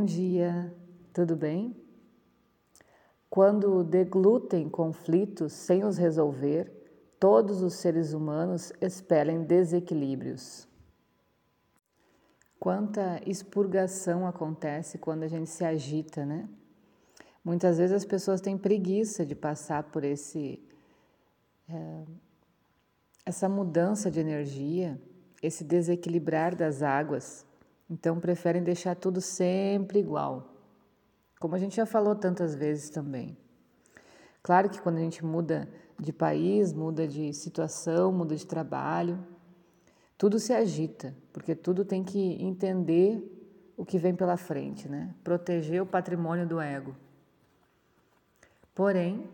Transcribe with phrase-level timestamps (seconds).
[0.00, 0.74] Bom dia,
[1.12, 1.76] tudo bem?
[3.28, 6.72] Quando deglutem conflitos sem os resolver,
[7.20, 10.66] todos os seres humanos expelem desequilíbrios.
[12.58, 16.48] Quanta expurgação acontece quando a gente se agita, né?
[17.44, 20.66] Muitas vezes as pessoas têm preguiça de passar por esse
[21.68, 22.04] é,
[23.26, 24.98] essa mudança de energia,
[25.42, 27.44] esse desequilibrar das águas
[27.90, 30.54] então preferem deixar tudo sempre igual.
[31.40, 33.36] Como a gente já falou tantas vezes também.
[34.42, 35.68] Claro que quando a gente muda
[35.98, 39.18] de país, muda de situação, muda de trabalho,
[40.16, 43.36] tudo se agita, porque tudo tem que entender
[43.76, 45.14] o que vem pela frente, né?
[45.24, 46.94] Proteger o patrimônio do ego.
[48.74, 49.28] Porém,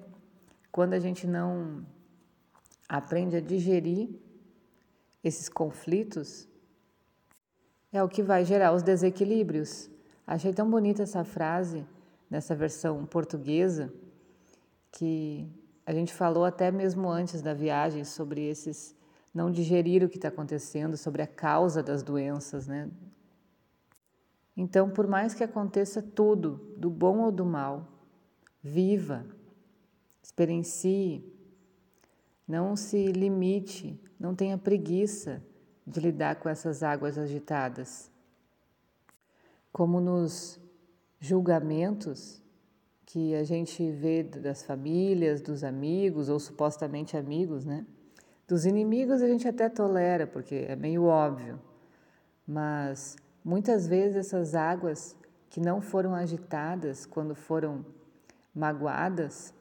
[0.73, 1.85] quando a gente não
[2.89, 4.09] aprende a digerir
[5.23, 6.49] esses conflitos,
[7.97, 9.91] é o que vai gerar os desequilíbrios.
[10.27, 11.85] Achei tão bonita essa frase
[12.31, 13.93] nessa versão portuguesa
[14.91, 15.49] que
[15.85, 18.95] a gente falou até mesmo antes da viagem sobre esses
[19.33, 22.91] não digerir o que está acontecendo, sobre a causa das doenças, né?
[24.57, 27.87] Então, por mais que aconteça tudo, do bom ou do mal,
[28.63, 29.27] viva,
[30.23, 31.23] experiencie,
[32.49, 35.43] não se limite, não tenha preguiça
[35.87, 38.11] de lidar com essas águas agitadas.
[39.73, 40.59] Como nos
[41.21, 42.43] julgamentos
[43.05, 47.87] que a gente vê das famílias, dos amigos ou supostamente amigos, né?
[48.49, 51.61] Dos inimigos a gente até tolera, porque é meio óbvio.
[52.47, 55.17] Mas muitas vezes essas águas
[55.49, 57.85] que não foram agitadas quando foram
[58.55, 59.55] magoadas,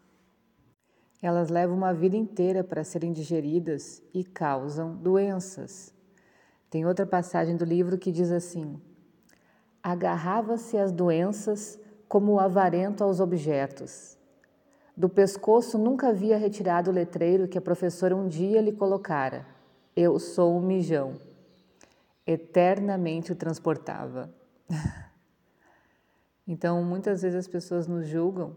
[1.22, 5.95] elas levam uma vida inteira para serem digeridas e causam doenças.
[6.76, 8.78] Tem outra passagem do livro que diz assim:
[9.82, 14.18] Agarrava-se às doenças como o avarento aos objetos.
[14.94, 19.48] Do pescoço nunca havia retirado o letreiro que a professora um dia lhe colocara:
[19.96, 21.14] Eu sou um mijão.
[22.28, 24.30] Eternamente o transportava.
[26.46, 28.54] então, muitas vezes as pessoas nos julgam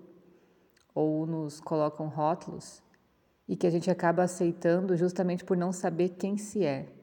[0.92, 2.82] ou nos colocam rótulos
[3.46, 6.97] e que a gente acaba aceitando justamente por não saber quem se é.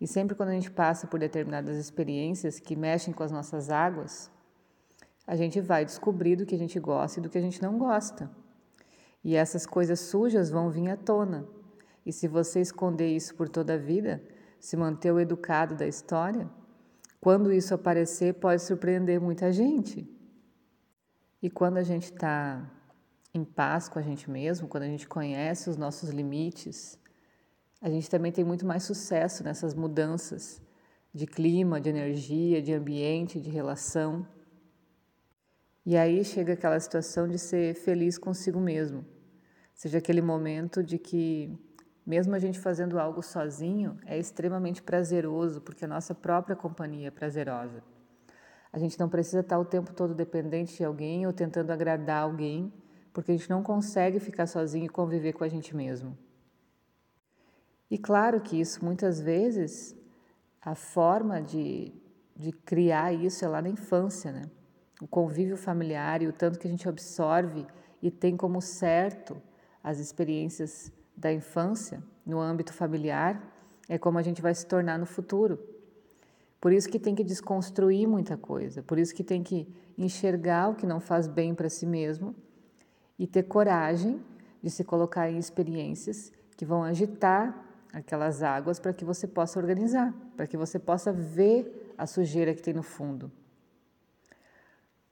[0.00, 4.30] E sempre quando a gente passa por determinadas experiências que mexem com as nossas águas,
[5.26, 7.78] a gente vai descobrir do que a gente gosta e do que a gente não
[7.78, 8.30] gosta.
[9.22, 11.46] E essas coisas sujas vão vir à tona.
[12.04, 14.22] E se você esconder isso por toda a vida,
[14.58, 16.48] se manter o educado da história,
[17.20, 20.08] quando isso aparecer, pode surpreender muita gente.
[21.42, 22.70] E quando a gente está
[23.32, 26.98] em paz com a gente mesmo, quando a gente conhece os nossos limites,
[27.80, 30.60] a gente também tem muito mais sucesso nessas mudanças
[31.14, 34.26] de clima, de energia, de ambiente, de relação.
[35.84, 39.04] E aí chega aquela situação de ser feliz consigo mesmo.
[39.74, 41.58] Seja aquele momento de que,
[42.06, 47.10] mesmo a gente fazendo algo sozinho, é extremamente prazeroso, porque a nossa própria companhia é
[47.10, 47.82] prazerosa.
[48.70, 52.72] A gente não precisa estar o tempo todo dependente de alguém ou tentando agradar alguém,
[53.12, 56.16] porque a gente não consegue ficar sozinho e conviver com a gente mesmo.
[57.90, 59.96] E claro que isso muitas vezes,
[60.62, 61.92] a forma de,
[62.36, 64.42] de criar isso é lá na infância, né?
[65.02, 67.66] O convívio familiar e o tanto que a gente absorve
[68.02, 69.40] e tem como certo
[69.82, 73.42] as experiências da infância no âmbito familiar
[73.88, 75.58] é como a gente vai se tornar no futuro.
[76.60, 80.74] Por isso que tem que desconstruir muita coisa, por isso que tem que enxergar o
[80.74, 82.34] que não faz bem para si mesmo
[83.18, 84.22] e ter coragem
[84.62, 90.14] de se colocar em experiências que vão agitar aquelas águas para que você possa organizar,
[90.36, 93.30] para que você possa ver a sujeira que tem no fundo.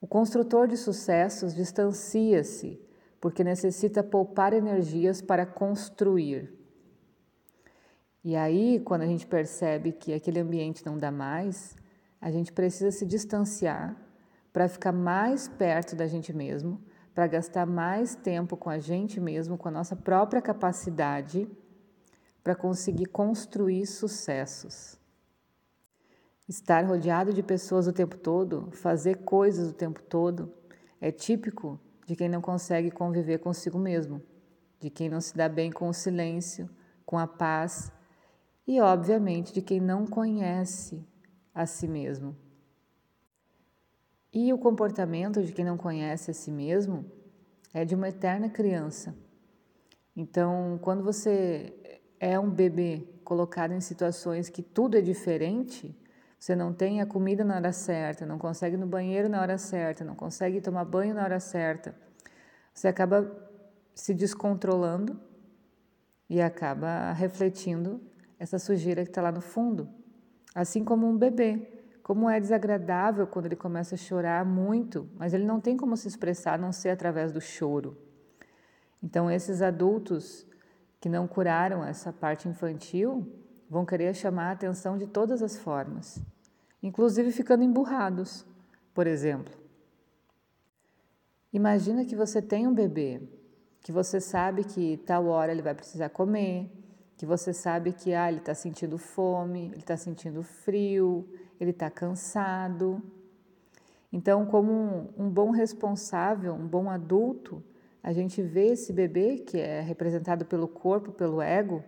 [0.00, 2.80] O construtor de sucessos distancia-se
[3.20, 6.54] porque necessita poupar energias para construir.
[8.22, 11.76] E aí, quando a gente percebe que aquele ambiente não dá mais,
[12.20, 13.96] a gente precisa se distanciar
[14.52, 16.80] para ficar mais perto da gente mesmo,
[17.14, 21.48] para gastar mais tempo com a gente mesmo, com a nossa própria capacidade
[22.42, 24.98] para conseguir construir sucessos.
[26.48, 30.52] Estar rodeado de pessoas o tempo todo, fazer coisas o tempo todo,
[31.00, 34.22] é típico de quem não consegue conviver consigo mesmo,
[34.80, 36.70] de quem não se dá bem com o silêncio,
[37.04, 37.92] com a paz
[38.66, 41.06] e, obviamente, de quem não conhece
[41.54, 42.36] a si mesmo.
[44.32, 47.04] E o comportamento de quem não conhece a si mesmo
[47.72, 49.16] é de uma eterna criança.
[50.14, 51.74] Então, quando você
[52.20, 55.96] é um bebê colocado em situações que tudo é diferente,
[56.38, 59.58] você não tem a comida na hora certa, não consegue ir no banheiro na hora
[59.58, 61.94] certa, não consegue tomar banho na hora certa,
[62.72, 63.30] você acaba
[63.94, 65.20] se descontrolando
[66.30, 68.00] e acaba refletindo
[68.38, 69.88] essa sujeira que está lá no fundo.
[70.54, 71.74] Assim como um bebê.
[72.02, 76.08] Como é desagradável quando ele começa a chorar muito, mas ele não tem como se
[76.08, 77.98] expressar a não ser através do choro.
[79.02, 80.46] Então, esses adultos
[81.00, 83.26] que não curaram essa parte infantil
[83.68, 86.20] vão querer chamar a atenção de todas as formas,
[86.82, 88.46] inclusive ficando emburrados,
[88.94, 89.54] por exemplo.
[91.52, 93.22] Imagina que você tem um bebê,
[93.80, 96.70] que você sabe que tal hora ele vai precisar comer,
[97.16, 101.28] que você sabe que ah, ele está sentindo fome, ele está sentindo frio,
[101.58, 103.02] ele está cansado.
[104.12, 107.62] Então, como um, um bom responsável, um bom adulto,
[108.02, 111.82] a gente vê esse bebê que é representado pelo corpo, pelo ego,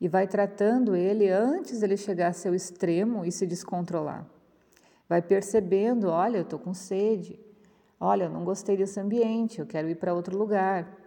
[0.00, 4.26] e vai tratando ele antes dele chegar a seu extremo e se descontrolar.
[5.08, 7.38] Vai percebendo, olha, eu estou com sede,
[8.00, 10.98] olha, eu não gostei desse ambiente, eu quero ir para outro lugar.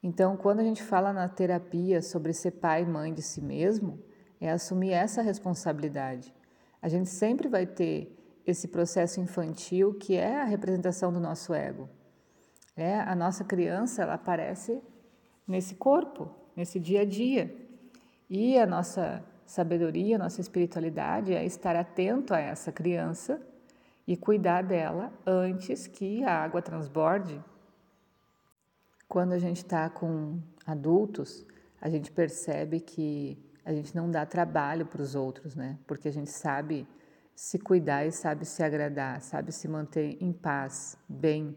[0.00, 3.98] Então, quando a gente fala na terapia sobre ser pai e mãe de si mesmo,
[4.40, 6.32] é assumir essa responsabilidade.
[6.80, 8.16] A gente sempre vai ter
[8.46, 11.88] esse processo infantil que é a representação do nosso ego.
[12.78, 14.80] É, a nossa criança, ela aparece
[15.48, 17.52] nesse corpo, nesse dia a dia.
[18.30, 23.42] E a nossa sabedoria, a nossa espiritualidade é estar atento a essa criança
[24.06, 27.42] e cuidar dela antes que a água transborde.
[29.08, 31.44] Quando a gente está com adultos,
[31.80, 35.80] a gente percebe que a gente não dá trabalho para os outros, né?
[35.84, 36.86] Porque a gente sabe
[37.34, 41.56] se cuidar e sabe se agradar, sabe se manter em paz, bem,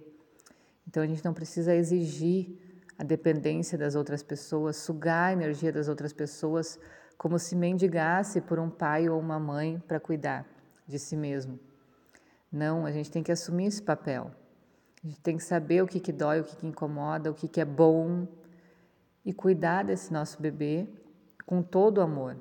[0.87, 2.57] então a gente não precisa exigir
[2.97, 6.79] a dependência das outras pessoas, sugar a energia das outras pessoas
[7.17, 10.45] como se mendigasse por um pai ou uma mãe para cuidar
[10.87, 11.59] de si mesmo.
[12.51, 14.31] Não, a gente tem que assumir esse papel.
[15.03, 17.47] A gente tem que saber o que, que dói, o que, que incomoda, o que,
[17.47, 18.27] que é bom
[19.23, 20.87] e cuidar desse nosso bebê
[21.45, 22.37] com todo amor.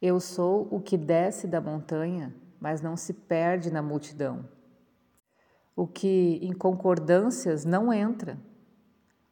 [0.00, 4.48] Eu sou o que desce da montanha, mas não se perde na multidão.
[5.80, 8.38] O que em concordâncias não entra.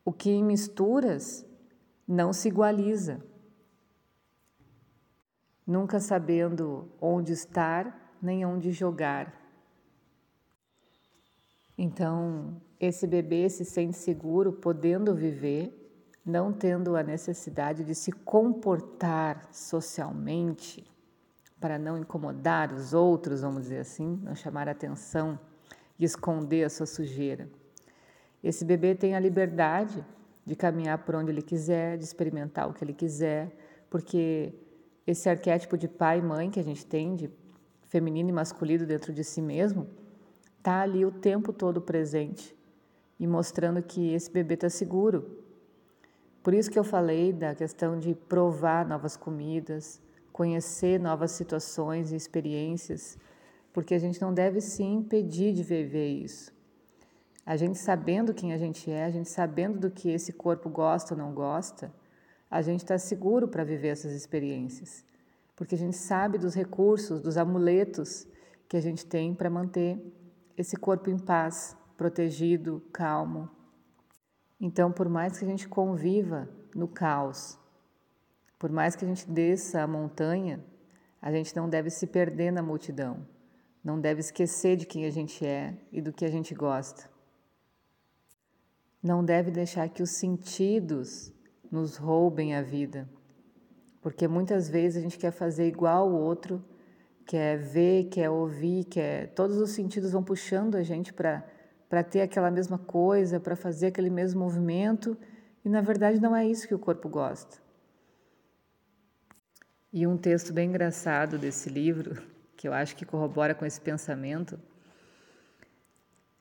[0.03, 1.45] O que em misturas
[2.07, 3.23] não se igualiza.
[5.67, 9.39] Nunca sabendo onde estar nem onde jogar.
[11.77, 15.71] Então, esse bebê se sente seguro podendo viver,
[16.25, 20.91] não tendo a necessidade de se comportar socialmente
[21.61, 25.39] para não incomodar os outros, vamos dizer assim, não chamar atenção
[25.99, 27.49] e esconder a sua sujeira.
[28.43, 30.05] Esse bebê tem a liberdade
[30.45, 33.55] de caminhar por onde ele quiser, de experimentar o que ele quiser,
[33.91, 34.55] porque
[35.07, 37.31] esse arquétipo de pai e mãe que a gente tem, de
[37.87, 39.89] feminino e masculino dentro de si mesmo,
[40.59, 42.57] está ali o tempo todo presente
[43.19, 45.45] e mostrando que esse bebê está seguro.
[46.43, 50.01] Por isso que eu falei da questão de provar novas comidas,
[50.33, 53.19] conhecer novas situações e experiências,
[53.79, 56.53] porque a gente não deve se impedir de viver isso.
[57.47, 61.15] A gente sabendo quem a gente é, a gente sabendo do que esse corpo gosta
[61.15, 61.95] ou não gosta,
[62.51, 65.05] a gente está seguro para viver essas experiências,
[65.55, 68.27] porque a gente sabe dos recursos, dos amuletos
[68.69, 69.97] que a gente tem para manter
[70.57, 73.49] esse corpo em paz, protegido, calmo.
[74.61, 77.57] Então, por mais que a gente conviva no caos,
[78.59, 80.59] por mais que a gente desça a montanha,
[81.23, 83.38] a gente não deve se perder na multidão.
[83.83, 87.09] Não deve esquecer de quem a gente é e do que a gente gosta.
[89.03, 91.33] Não deve deixar que os sentidos
[91.71, 93.09] nos roubem a vida,
[94.01, 96.65] porque muitas vezes a gente quer fazer igual o outro,
[97.27, 102.51] quer ver, quer ouvir, quer todos os sentidos vão puxando a gente para ter aquela
[102.51, 105.17] mesma coisa, para fazer aquele mesmo movimento,
[105.65, 107.59] e na verdade não é isso que o corpo gosta.
[109.93, 114.59] E um texto bem engraçado desse livro que eu acho que corrobora com esse pensamento,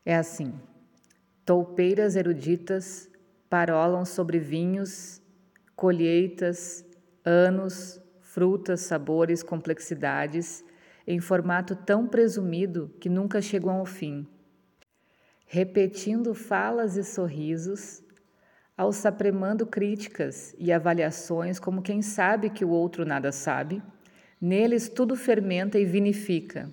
[0.04, 0.60] é assim:
[1.46, 3.08] toupeiras eruditas
[3.48, 5.22] parolam sobre vinhos,
[5.76, 6.84] colheitas,
[7.24, 10.66] anos, frutas, sabores, complexidades,
[11.06, 14.28] em formato tão presumido que nunca chegam ao fim.
[15.46, 18.04] Repetindo falas e sorrisos,
[18.76, 23.84] alçapremando críticas e avaliações como quem sabe que o outro nada sabe
[24.40, 26.72] Neles tudo fermenta e vinifica.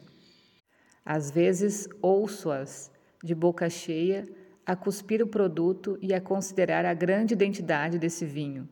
[1.02, 2.92] Às vezes ouço-as,
[3.22, 4.26] de boca cheia,
[4.66, 8.68] a cuspir o produto e a considerar a grande identidade desse vinho.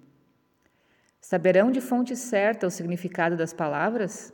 [1.20, 4.32] Saberão de fonte certa o significado das palavras?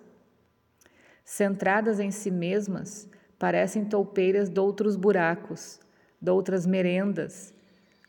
[1.25, 5.79] Centradas em si mesmas, parecem toupeiras de outros buracos,
[6.21, 7.55] de outras merendas,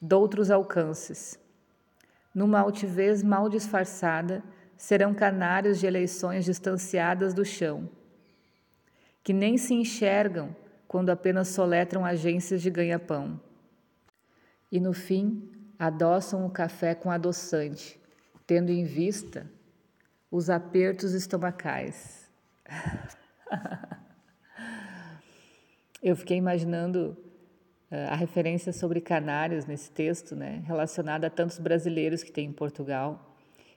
[0.01, 1.37] de outros alcances.
[2.33, 4.43] Numa altivez mal disfarçada,
[4.79, 7.89] serão canários de eleições distanciadas do chão,
[9.21, 10.55] que nem se enxergam
[10.87, 13.41] quando apenas soletram agências de ganha-pão.
[14.71, 17.99] E no fim, adoçam o café com adoçante,
[18.47, 19.51] tendo em vista
[20.31, 22.31] os apertos estomacais.
[26.01, 27.17] Eu fiquei imaginando
[27.91, 32.53] uh, a referência sobre canários nesse texto, né, relacionada a tantos brasileiros que tem em
[32.53, 33.28] Portugal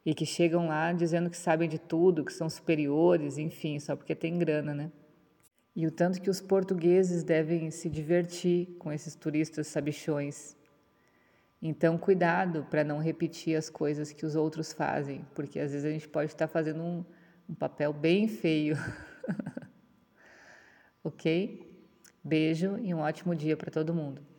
[0.04, 4.14] e que chegam lá dizendo que sabem de tudo, que são superiores, enfim, só porque
[4.14, 4.90] tem grana, né?
[5.74, 10.56] E o tanto que os portugueses devem se divertir com esses turistas sabichões.
[11.62, 15.90] Então, cuidado para não repetir as coisas que os outros fazem, porque às vezes a
[15.90, 17.04] gente pode estar fazendo um,
[17.48, 18.76] um papel bem feio.
[21.02, 21.72] ok?
[22.22, 24.31] Beijo e um ótimo dia para todo mundo.